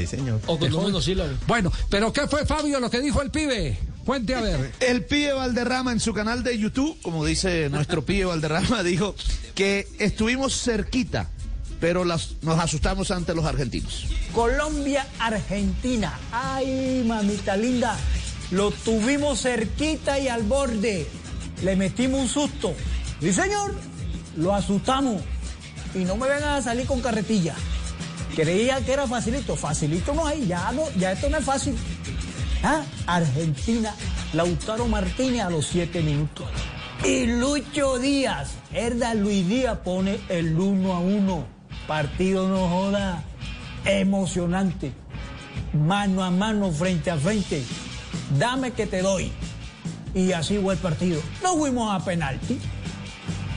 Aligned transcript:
Sí, 0.00 0.16
señor. 0.16 0.40
O 0.46 0.58
con 0.58 0.72
monosílabo. 0.72 1.30
Bueno, 1.46 1.72
pero 1.88 2.12
¿qué 2.12 2.26
fue 2.28 2.46
Fabio 2.46 2.80
lo 2.80 2.90
que 2.90 3.00
dijo 3.00 3.22
el 3.22 3.30
pibe? 3.30 3.78
Cuente 4.04 4.34
a 4.34 4.40
ver. 4.40 4.72
El 4.80 5.04
pibe 5.04 5.32
Valderrama 5.32 5.92
en 5.92 6.00
su 6.00 6.12
canal 6.14 6.42
de 6.42 6.58
YouTube, 6.58 6.96
como 7.02 7.24
dice 7.24 7.68
nuestro 7.70 8.04
pibe 8.04 8.24
Valderrama, 8.24 8.82
dijo 8.84 9.14
que 9.54 9.86
estuvimos 9.98 10.54
cerquita, 10.62 11.28
pero 11.80 12.04
las- 12.04 12.30
nos 12.42 12.58
asustamos 12.58 13.10
ante 13.10 13.34
los 13.34 13.44
argentinos. 13.44 14.06
Colombia, 14.34 15.06
Argentina. 15.18 16.18
Ay, 16.32 17.04
mamita 17.06 17.56
linda. 17.56 17.96
Lo 18.50 18.70
tuvimos 18.70 19.42
cerquita 19.42 20.18
y 20.18 20.28
al 20.28 20.42
borde. 20.42 21.06
Le 21.62 21.76
metimos 21.76 22.20
un 22.22 22.28
susto. 22.28 22.74
Sí, 23.20 23.32
señor. 23.32 23.74
Lo 24.36 24.54
asustamos. 24.54 25.22
Y 25.94 25.98
no 26.04 26.16
me 26.16 26.26
vengan 26.28 26.54
a 26.54 26.62
salir 26.62 26.86
con 26.86 27.00
carretilla. 27.00 27.54
Creía 28.34 28.80
que 28.84 28.92
era 28.92 29.06
facilito. 29.06 29.56
Facilito 29.56 30.14
no 30.14 30.26
hay. 30.26 30.46
Ya, 30.46 30.72
no, 30.72 30.82
ya 30.96 31.12
esto 31.12 31.28
no 31.28 31.38
es 31.38 31.44
fácil. 31.44 31.76
Ah, 32.62 32.82
Argentina. 33.06 33.94
Lautaro 34.32 34.86
Martínez 34.86 35.42
a 35.42 35.50
los 35.50 35.66
siete 35.66 36.02
minutos. 36.02 36.46
Y 37.04 37.26
Lucho 37.26 37.98
Díaz. 37.98 38.50
Herda 38.72 39.14
Luis 39.14 39.48
Díaz 39.48 39.78
pone 39.78 40.20
el 40.28 40.58
uno 40.58 40.92
a 40.92 41.00
uno. 41.00 41.46
Partido 41.86 42.48
no 42.48 42.68
joda. 42.68 43.24
Emocionante. 43.84 44.92
Mano 45.72 46.22
a 46.22 46.30
mano, 46.30 46.70
frente 46.70 47.10
a 47.10 47.16
frente. 47.16 47.62
Dame 48.38 48.72
que 48.72 48.86
te 48.86 49.02
doy. 49.02 49.32
Y 50.14 50.32
así 50.32 50.58
fue 50.58 50.74
el 50.74 50.80
partido. 50.80 51.20
Nos 51.42 51.56
fuimos 51.56 51.92
a 51.94 52.04
penalti. 52.04 52.58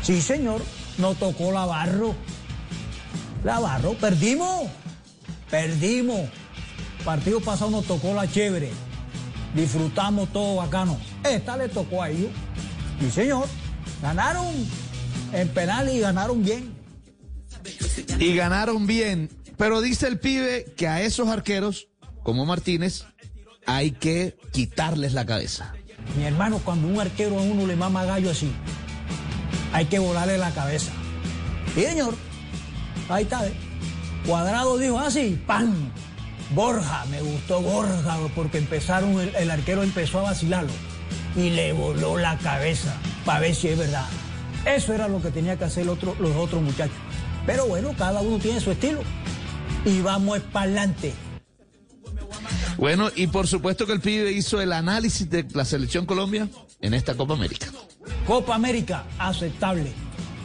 Sí, 0.01 0.21
señor. 0.21 0.61
Nos 0.97 1.17
tocó 1.17 1.51
la 1.51 1.65
barro. 1.65 2.15
La 3.43 3.59
barro. 3.59 3.93
Perdimos. 3.93 4.69
Perdimos. 5.49 6.29
Partido 7.03 7.41
pasado 7.41 7.71
nos 7.71 7.85
tocó 7.85 8.13
la 8.13 8.29
chévere. 8.29 8.71
Disfrutamos 9.53 10.31
todo 10.31 10.55
bacano. 10.55 10.97
Esta 11.23 11.57
le 11.57 11.69
tocó 11.69 12.01
a 12.01 12.09
ellos. 12.09 12.31
Sí, 12.99 13.11
señor. 13.11 13.47
Ganaron 14.01 14.47
en 15.33 15.47
penal 15.49 15.89
y 15.89 15.99
ganaron 15.99 16.43
bien. 16.43 16.73
Y 18.19 18.35
ganaron 18.35 18.87
bien. 18.87 19.29
Pero 19.57 19.81
dice 19.81 20.07
el 20.07 20.19
pibe 20.19 20.65
que 20.75 20.87
a 20.87 21.01
esos 21.01 21.27
arqueros, 21.27 21.87
como 22.23 22.45
Martínez, 22.45 23.05
hay 23.65 23.91
que 23.91 24.37
quitarles 24.51 25.13
la 25.13 25.25
cabeza. 25.25 25.73
Mi 26.17 26.23
hermano, 26.23 26.59
cuando 26.63 26.87
un 26.87 26.99
arquero 26.99 27.39
a 27.39 27.41
uno 27.41 27.65
le 27.65 27.75
mama 27.75 28.03
gallo 28.05 28.31
así, 28.31 28.51
hay 29.71 29.85
que 29.85 29.99
volarle 29.99 30.37
la 30.37 30.51
cabeza. 30.51 30.91
Sí, 31.75 31.83
señor. 31.83 32.15
Ahí 33.13 33.23
está. 33.23 33.45
¿eh? 33.47 33.53
Cuadrado 34.25 34.77
dijo 34.77 34.99
así, 34.99 35.39
¡pam! 35.45 35.73
Borja, 36.53 37.05
me 37.09 37.21
gustó 37.21 37.61
Borja, 37.61 38.17
porque 38.35 38.57
empezaron, 38.59 39.19
el, 39.19 39.35
el 39.35 39.51
arquero 39.51 39.83
empezó 39.83 40.19
a 40.19 40.23
vacilarlo 40.23 40.71
y 41.35 41.49
le 41.49 41.73
voló 41.73 42.17
la 42.17 42.37
cabeza 42.37 42.95
para 43.25 43.39
ver 43.39 43.55
si 43.55 43.69
es 43.69 43.77
verdad. 43.77 44.05
Eso 44.65 44.93
era 44.93 45.07
lo 45.07 45.21
que 45.21 45.31
tenía 45.31 45.57
que 45.57 45.65
hacer 45.65 45.89
otro- 45.89 46.15
los 46.19 46.35
otros 46.35 46.61
muchachos. 46.61 46.95
Pero 47.45 47.65
bueno, 47.67 47.93
cada 47.97 48.21
uno 48.21 48.37
tiene 48.39 48.61
su 48.61 48.71
estilo. 48.71 49.01
Y 49.85 50.01
vamos 50.01 50.39
para 50.51 50.65
adelante. 50.65 51.13
Bueno, 52.77 53.09
y 53.15 53.27
por 53.27 53.47
supuesto 53.47 53.85
que 53.85 53.93
el 53.93 53.99
pibe 54.01 54.31
hizo 54.31 54.61
el 54.61 54.71
análisis 54.73 55.29
de 55.29 55.45
la 55.53 55.65
selección 55.65 56.05
Colombia 56.05 56.47
en 56.81 56.93
esta 56.93 57.15
Copa 57.15 57.33
América. 57.33 57.67
Copa 58.25 58.55
América, 58.55 59.03
aceptable. 59.19 59.91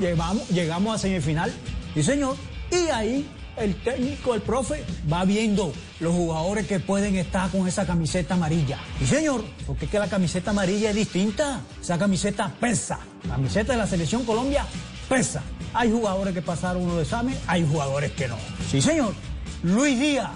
Llegamos, 0.01 0.49
llegamos 0.49 0.95
a 0.95 0.99
semifinal, 0.99 1.53
sí 1.95 2.03
señor. 2.03 2.37
Y 2.71 2.91
ahí 2.91 3.29
el 3.57 3.75
técnico, 3.83 4.35
el 4.35 4.43
profe, 4.43 4.85
va 5.11 5.25
viendo 5.25 5.73
los 6.01 6.15
jugadores 6.15 6.67
que 6.67 6.81
pueden 6.81 7.17
estar 7.17 7.51
con 7.51 7.67
esa 7.67 7.87
camiseta 7.87 8.35
amarilla. 8.35 8.79
Sí 8.99 9.07
señor, 9.07 9.45
porque 9.67 9.87
es 9.87 9.91
que 9.91 9.99
la 9.99 10.09
camiseta 10.09 10.51
amarilla 10.51 10.91
es 10.91 10.97
distinta. 10.97 11.61
Esa 11.81 11.99
camiseta 11.99 12.53
pesa. 12.61 13.01
La 13.25 13.35
camiseta 13.35 13.73
de 13.73 13.79
la 13.79 13.87
selección 13.87 14.25
Colombia 14.25 14.67
pesa. 15.09 15.43
Hay 15.75 15.91
jugadores 15.91 16.35
que 16.35 16.43
pasaron 16.43 16.83
uno 16.83 16.97
de 16.97 17.03
examen, 17.03 17.37
hay 17.47 17.67
jugadores 17.67 18.13
que 18.13 18.29
no. 18.29 18.37
Sí 18.71 18.81
señor. 18.81 19.15
Luis 19.63 19.99
Díaz 19.99 20.31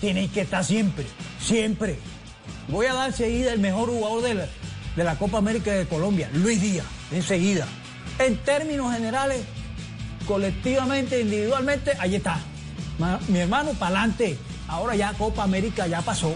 tiene 0.00 0.28
que 0.28 0.42
estar 0.42 0.64
siempre, 0.64 1.06
siempre. 1.40 1.98
Voy 2.68 2.86
a 2.86 2.94
dar 2.94 3.12
seguida 3.12 3.52
el 3.52 3.60
mejor 3.60 3.88
jugador 3.88 4.22
de 4.22 4.48
de 4.96 5.02
la 5.04 5.16
Copa 5.16 5.38
América 5.38 5.72
de 5.72 5.86
Colombia, 5.86 6.30
Luis 6.32 6.60
Díaz, 6.60 6.86
enseguida. 7.10 7.66
En 8.18 8.36
términos 8.38 8.92
generales, 8.92 9.42
colectivamente, 10.26 11.20
individualmente, 11.20 11.92
ahí 11.98 12.16
está. 12.16 12.40
Mi 13.28 13.38
hermano, 13.38 13.72
para 13.72 14.00
adelante. 14.00 14.38
Ahora 14.68 14.94
ya 14.96 15.12
Copa 15.12 15.42
América 15.42 15.86
ya 15.86 16.02
pasó. 16.02 16.34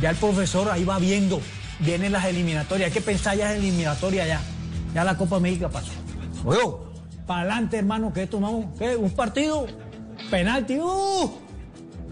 Ya 0.00 0.10
el 0.10 0.16
profesor 0.16 0.70
ahí 0.70 0.84
va 0.84 0.98
viendo. 0.98 1.40
Vienen 1.80 2.12
las 2.12 2.24
eliminatorias. 2.24 2.88
Hay 2.88 2.92
que 2.92 3.00
pensar 3.00 3.36
ya 3.36 3.52
en 3.52 3.60
eliminatoria 3.60 4.26
ya. 4.26 4.40
Ya 4.94 5.04
la 5.04 5.16
Copa 5.16 5.36
América 5.36 5.68
pasó. 5.68 5.92
Oye, 6.44 6.60
para 7.26 7.40
adelante, 7.42 7.78
hermano, 7.78 8.12
que 8.12 8.26
tomamos 8.26 8.66
¿qué? 8.78 8.96
un 8.96 9.10
partido, 9.10 9.66
penalti. 10.30 10.78
¡uh! 10.78 11.30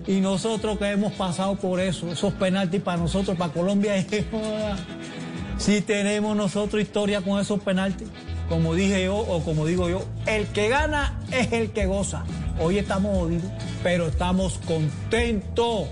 Y 0.06 0.20
nosotros 0.20 0.78
que 0.78 0.90
hemos 0.90 1.12
pasado 1.14 1.56
por 1.56 1.80
eso, 1.80 2.10
esos 2.10 2.32
penaltis 2.34 2.80
para 2.80 2.98
nosotros, 2.98 3.36
para 3.36 3.52
Colombia, 3.52 3.94
si 5.58 5.80
tenemos 5.80 6.36
nosotros 6.36 6.82
historia 6.82 7.20
con 7.20 7.40
esos 7.40 7.60
penaltis. 7.60 8.08
Como 8.48 8.74
dije 8.74 9.04
yo, 9.04 9.16
o 9.16 9.44
como 9.44 9.66
digo 9.66 9.88
yo, 9.88 10.04
el 10.26 10.46
que 10.48 10.68
gana 10.68 11.20
es 11.30 11.52
el 11.52 11.70
que 11.70 11.86
goza. 11.86 12.24
Hoy 12.60 12.78
estamos 12.78 13.16
jodidos, 13.16 13.50
pero 13.82 14.06
estamos 14.06 14.58
contentos 14.66 15.88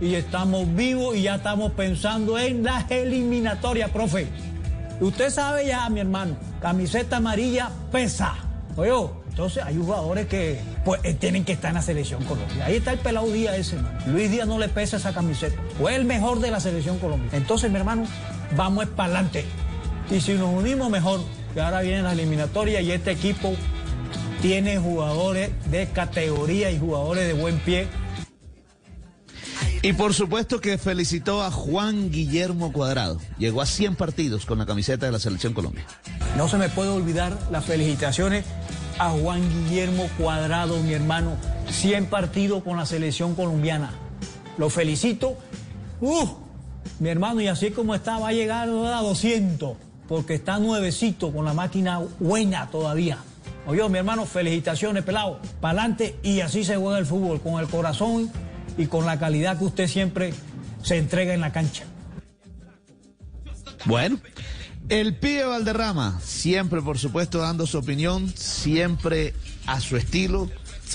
y 0.00 0.14
estamos 0.14 0.74
vivos 0.74 1.16
y 1.16 1.22
ya 1.22 1.36
estamos 1.36 1.72
pensando 1.72 2.38
en 2.38 2.64
las 2.64 2.90
eliminatorias, 2.90 3.90
profe. 3.90 4.26
Usted 5.00 5.30
sabe 5.30 5.66
ya, 5.66 5.88
mi 5.90 6.00
hermano, 6.00 6.36
camiseta 6.60 7.18
amarilla 7.18 7.70
pesa. 7.90 8.34
Oye, 8.76 8.90
entonces 9.28 9.62
hay 9.64 9.76
jugadores 9.76 10.26
que 10.26 10.60
pues, 10.84 11.00
eh, 11.04 11.14
tienen 11.14 11.44
que 11.44 11.52
estar 11.52 11.70
en 11.70 11.76
la 11.76 11.82
selección 11.82 12.22
Colombia. 12.24 12.66
Ahí 12.66 12.76
está 12.76 12.92
el 12.92 12.98
pelado 12.98 13.30
Díaz 13.30 13.56
ese, 13.56 13.76
hermano. 13.76 13.98
Luis 14.06 14.30
Díaz 14.30 14.46
no 14.46 14.58
le 14.58 14.68
pesa 14.68 14.96
esa 14.96 15.12
camiseta. 15.12 15.56
Fue 15.78 15.94
el 15.94 16.04
mejor 16.04 16.40
de 16.40 16.50
la 16.50 16.60
selección 16.60 16.98
Colombia. 16.98 17.30
Entonces, 17.32 17.70
mi 17.70 17.76
hermano, 17.76 18.04
vamos 18.56 18.86
para 18.86 19.14
adelante. 19.14 19.44
Y 20.10 20.20
si 20.20 20.34
nos 20.34 20.52
unimos 20.54 20.90
mejor, 20.90 21.20
que 21.52 21.60
ahora 21.60 21.80
vienen 21.82 22.04
las 22.04 22.14
eliminatorias 22.14 22.82
y 22.82 22.92
este 22.92 23.12
equipo 23.12 23.54
tiene 24.40 24.78
jugadores 24.78 25.50
de 25.70 25.86
categoría 25.88 26.70
y 26.70 26.78
jugadores 26.78 27.26
de 27.26 27.34
buen 27.34 27.58
pie. 27.60 27.88
Y 29.82 29.94
por 29.94 30.14
supuesto 30.14 30.60
que 30.60 30.78
felicitó 30.78 31.42
a 31.42 31.50
Juan 31.50 32.10
Guillermo 32.10 32.72
Cuadrado. 32.72 33.20
Llegó 33.38 33.62
a 33.62 33.66
100 33.66 33.96
partidos 33.96 34.46
con 34.46 34.58
la 34.58 34.66
camiseta 34.66 35.06
de 35.06 35.12
la 35.12 35.18
selección 35.18 35.54
Colombia. 35.54 35.84
No 36.36 36.48
se 36.48 36.56
me 36.56 36.68
puede 36.68 36.90
olvidar 36.90 37.36
las 37.50 37.64
felicitaciones 37.64 38.44
a 38.98 39.10
Juan 39.10 39.42
Guillermo 39.48 40.08
Cuadrado, 40.18 40.78
mi 40.82 40.92
hermano. 40.92 41.36
100 41.70 42.06
partidos 42.06 42.62
con 42.62 42.76
la 42.76 42.86
selección 42.86 43.34
colombiana. 43.34 43.90
Lo 44.56 44.70
felicito. 44.70 45.36
¡Uf! 46.00 46.30
mi 46.98 47.08
hermano, 47.08 47.40
y 47.40 47.48
así 47.48 47.70
como 47.70 47.94
está, 47.94 48.18
va 48.18 48.28
a 48.28 48.32
llegar 48.32 48.68
a 48.68 49.02
200, 49.02 49.76
porque 50.12 50.34
está 50.34 50.58
nuevecito 50.58 51.32
con 51.32 51.46
la 51.46 51.54
máquina 51.54 51.98
buena 52.20 52.68
todavía. 52.68 53.16
Oye, 53.66 53.88
mi 53.88 53.96
hermano, 53.96 54.26
felicitaciones, 54.26 55.04
pelado. 55.04 55.40
Para 55.58 55.80
adelante 55.80 56.16
y 56.22 56.40
así 56.40 56.64
se 56.64 56.76
juega 56.76 56.98
el 56.98 57.06
fútbol, 57.06 57.40
con 57.40 57.58
el 57.58 57.66
corazón 57.66 58.30
y 58.76 58.88
con 58.88 59.06
la 59.06 59.18
calidad 59.18 59.56
que 59.58 59.64
usted 59.64 59.88
siempre 59.88 60.34
se 60.82 60.98
entrega 60.98 61.32
en 61.32 61.40
la 61.40 61.50
cancha. 61.50 61.84
Bueno, 63.86 64.18
el 64.90 65.16
pibe 65.16 65.44
Valderrama, 65.44 66.20
siempre 66.22 66.82
por 66.82 66.98
supuesto 66.98 67.38
dando 67.38 67.66
su 67.66 67.78
opinión, 67.78 68.30
siempre 68.36 69.32
a 69.66 69.80
su 69.80 69.96
estilo. 69.96 70.50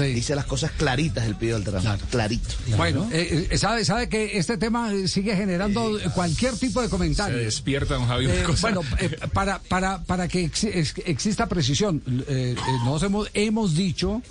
Dice 0.05 0.35
las 0.35 0.45
cosas 0.45 0.71
claritas 0.71 1.25
el 1.25 1.35
pibe 1.35 1.53
Valderrama, 1.53 1.97
clarito. 2.09 2.55
Bueno, 2.75 3.07
eh, 3.11 3.47
eh, 3.51 3.57
sabe, 3.57 3.83
sabe 3.85 4.09
que 4.09 4.37
este 4.37 4.57
tema 4.57 4.91
sigue 5.07 5.35
generando 5.35 5.99
cualquier 6.13 6.55
tipo 6.57 6.81
de 6.81 6.89
comentario. 6.89 7.37
Se 7.37 7.43
despierta, 7.45 7.95
don 7.95 8.07
Javi, 8.07 8.25
una 8.25 8.35
Eh, 8.35 8.43
cosa. 8.43 8.61
bueno, 8.71 8.81
eh, 8.99 9.17
para, 9.33 9.59
para, 9.59 10.03
para 10.03 10.27
que 10.27 10.45
ex- 10.45 10.63
ex- 10.65 10.93
exista 11.05 11.47
precisión, 11.47 12.01
eh, 12.27 12.55
eh, 12.57 12.71
nos 12.85 13.01
hemos, 13.03 13.29
hemos 13.33 13.75
dicho, 13.75 14.21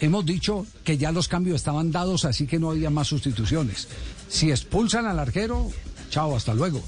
hemos 0.00 0.24
dicho 0.26 0.66
que 0.84 0.96
ya 0.98 1.12
los 1.12 1.28
cambios 1.28 1.56
estaban 1.56 1.90
dados, 1.92 2.24
así 2.24 2.46
que 2.46 2.58
no 2.58 2.70
había 2.70 2.90
más 2.90 3.08
sustituciones. 3.08 3.88
Si 4.28 4.50
expulsan 4.50 5.06
al 5.06 5.18
arquero, 5.18 5.70
chao, 6.10 6.36
hasta 6.36 6.54
luego. 6.54 6.82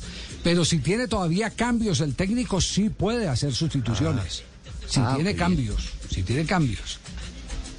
Pero 0.44 0.64
si 0.64 0.78
tiene 0.78 1.06
todavía 1.08 1.50
cambios, 1.50 2.00
el 2.00 2.14
técnico 2.14 2.60
sí 2.60 2.88
puede 2.88 3.28
hacer 3.28 3.52
sustituciones. 3.54 4.42
si 4.88 5.00
Ah, 5.00 5.12
tiene 5.14 5.34
cambios, 5.36 5.90
si 6.10 6.22
tiene 6.22 6.44
cambios. 6.44 6.98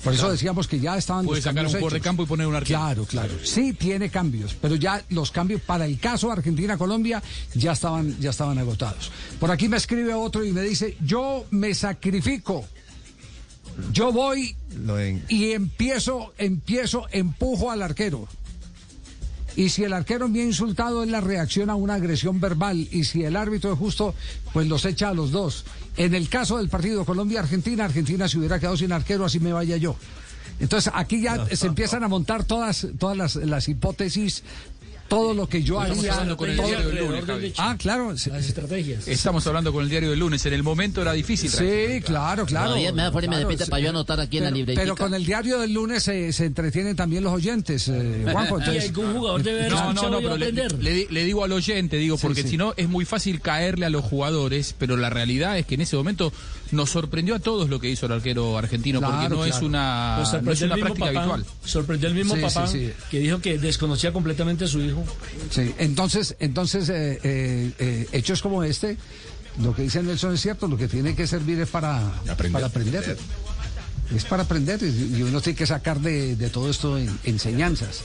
Por 0.03 0.11
eso 0.13 0.23
Claro. 0.23 0.33
decíamos 0.33 0.67
que 0.67 0.79
ya 0.79 0.97
estaban 0.97 1.25
Puede 1.25 1.37
los 1.37 1.43
sacar 1.45 1.63
un 1.65 1.71
jugador 1.71 1.93
de 1.93 2.01
campo 2.01 2.23
y 2.23 2.25
poner 2.25 2.45
un 2.47 2.55
arquero. 2.55 2.79
Claro, 2.79 3.05
claro. 3.05 3.33
Sí 3.43 3.73
tiene 3.73 4.09
cambios, 4.09 4.53
pero 4.53 4.75
ya 4.75 5.01
los 5.09 5.31
cambios 5.31 5.61
para 5.61 5.85
el 5.85 5.97
caso 5.99 6.31
Argentina-Colombia 6.31 7.23
ya 7.53 7.71
estaban, 7.71 8.19
ya 8.19 8.31
estaban 8.31 8.57
agotados. 8.57 9.11
Por 9.39 9.49
aquí 9.49 9.69
me 9.69 9.77
escribe 9.77 10.13
otro 10.13 10.43
y 10.43 10.51
me 10.51 10.61
dice, 10.61 10.97
yo 11.01 11.45
me 11.51 11.73
sacrifico. 11.73 12.65
Yo 13.91 14.11
voy 14.11 14.55
y 15.29 15.51
empiezo, 15.53 16.33
empiezo, 16.37 17.07
empujo 17.11 17.71
al 17.71 17.81
arquero. 17.81 18.27
Y 19.55 19.69
si 19.69 19.83
el 19.83 19.93
arquero 19.93 20.27
bien 20.27 20.47
insultado 20.47 21.03
es 21.03 21.09
la 21.09 21.21
reacción 21.21 21.69
a 21.69 21.75
una 21.75 21.95
agresión 21.95 22.39
verbal 22.39 22.87
y 22.91 23.03
si 23.03 23.23
el 23.23 23.35
árbitro 23.35 23.73
es 23.73 23.79
justo, 23.79 24.15
pues 24.51 24.67
los 24.67 24.85
echa 24.85 25.09
a 25.09 25.13
los 25.13 25.31
dos. 25.31 25.65
En 25.97 26.15
el 26.15 26.27
caso 26.29 26.57
del 26.57 26.69
partido 26.69 27.05
Colombia-Argentina, 27.05 27.85
Argentina 27.85 28.27
se 28.27 28.39
hubiera 28.39 28.59
quedado 28.59 28.77
sin 28.77 28.91
arquero, 28.91 29.25
así 29.25 29.39
me 29.39 29.53
vaya 29.53 29.77
yo. 29.77 29.95
Entonces 30.59 30.91
aquí 30.95 31.21
ya 31.21 31.45
se 31.55 31.67
empiezan 31.67 32.03
a 32.03 32.07
montar 32.07 32.45
todas, 32.45 32.87
todas 32.97 33.17
las, 33.17 33.35
las 33.35 33.67
hipótesis 33.67 34.43
todo 35.13 35.33
lo 35.33 35.47
que 35.47 35.63
yo 35.63 35.79
haría. 35.79 36.35
Con 36.35 36.49
el 36.49 36.57
diario 36.57 36.87
del 36.87 36.97
lunes, 36.97 37.53
ah, 37.57 37.75
claro. 37.77 38.11
Las 38.11 38.27
estrategias. 38.27 39.07
Estamos 39.07 39.45
hablando 39.47 39.71
con 39.71 39.83
el 39.83 39.89
diario 39.89 40.09
del 40.09 40.19
lunes. 40.19 40.45
En 40.45 40.53
el 40.53 40.63
momento 40.63 41.01
era 41.01 41.13
difícil. 41.13 41.49
Sí, 41.49 42.01
claro, 42.03 42.45
claro. 42.45 42.75
me 42.75 42.91
da 42.91 43.11
fuera 43.11 43.27
me 43.27 43.57
para 43.57 43.79
yo 43.79 43.89
anotar 43.89 44.19
aquí 44.19 44.37
en 44.37 44.45
la 44.45 44.51
librería. 44.51 44.83
Pero 44.83 44.95
con 44.95 45.13
el 45.13 45.25
diario 45.25 45.59
del 45.59 45.73
lunes 45.73 46.03
se, 46.03 46.33
se 46.33 46.45
entretienen 46.45 46.95
también 46.95 47.23
los 47.23 47.33
oyentes, 47.33 47.87
eh, 47.87 48.25
Juanjo. 48.31 48.59
Entonces... 48.59 48.85
¿Y 48.85 48.87
algún 48.87 49.13
jugador 49.13 49.43
debe 49.43 49.69
No, 49.69 49.93
no, 49.93 50.09
no, 50.09 50.17
pero 50.17 50.37
le, 50.37 50.51
le, 50.51 51.07
le, 51.09 51.23
digo 51.23 51.43
al 51.43 51.51
oyente, 51.51 51.97
digo, 51.97 52.17
porque 52.17 52.43
si 52.43 52.57
no 52.57 52.73
es 52.77 52.89
muy 52.89 53.05
fácil 53.05 53.41
caerle 53.41 53.85
a 53.85 53.89
los 53.89 54.03
jugadores, 54.03 54.75
pero 54.77 54.97
la 54.97 55.09
realidad 55.09 55.57
es 55.57 55.65
que 55.65 55.75
en 55.75 55.81
ese 55.81 55.95
momento 55.95 56.31
nos 56.73 56.89
sorprendió 56.89 57.35
a 57.35 57.39
todos 57.39 57.69
lo 57.69 57.79
que 57.79 57.89
hizo 57.89 58.05
el 58.07 58.11
arquero 58.11 58.57
argentino, 58.57 58.99
porque 58.99 59.29
no 59.29 59.45
es 59.45 59.61
una, 59.61 60.23
no 60.41 60.51
es 60.51 60.61
una 60.61 60.75
práctica 60.75 61.07
habitual. 61.07 61.45
Sorprendió 61.63 62.09
el 62.09 62.15
mismo 62.15 62.35
papá 62.35 62.69
que 63.09 63.19
dijo 63.19 63.39
que 63.39 63.57
desconocía 63.57 64.11
completamente 64.11 64.65
a 64.65 64.67
su 64.67 64.81
hijo. 64.81 65.02
Sí, 65.49 65.73
entonces, 65.77 66.35
entonces 66.39 66.89
eh, 66.89 67.19
eh, 67.23 67.71
eh, 67.79 68.07
hechos 68.11 68.41
como 68.41 68.63
este, 68.63 68.97
lo 69.61 69.75
que 69.75 69.83
dice 69.83 70.01
Nelson 70.01 70.33
es 70.33 70.41
cierto, 70.41 70.67
lo 70.67 70.77
que 70.77 70.87
tiene 70.87 71.15
que 71.15 71.27
servir 71.27 71.59
es 71.59 71.69
para 71.69 72.07
aprender. 72.29 72.51
Para 72.51 72.67
aprender. 72.67 73.17
Es 74.15 74.25
para 74.25 74.43
aprender 74.43 74.79
y 74.83 75.21
uno 75.21 75.41
tiene 75.41 75.57
que 75.57 75.65
sacar 75.65 75.99
de, 75.99 76.35
todo 76.51 76.69
esto 76.69 76.97
enseñanzas. 77.23 78.01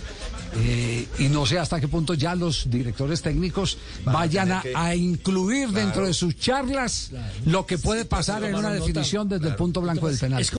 y 1.19 1.29
no 1.29 1.45
sé 1.45 1.59
hasta 1.59 1.81
qué 1.81 1.89
punto 1.89 2.15
ya 2.15 2.35
los 2.35 2.71
directores 2.71 3.21
técnicos 3.21 3.79
vayan 4.05 4.63
a, 4.75 4.95
incluir 4.95 5.71
dentro 5.71 6.07
de 6.07 6.15
sus 6.15 6.37
charlas 6.39 7.11
lo 7.45 7.67
que 7.67 7.79
puede 7.79 8.05
pasar 8.05 8.45
en 8.45 8.55
una 8.55 8.71
definición 8.71 9.29
desde 9.29 9.49
el 9.49 9.57
punto 9.57 9.81
blanco 9.81 10.09
del 10.09 10.19
penal. 10.19 10.41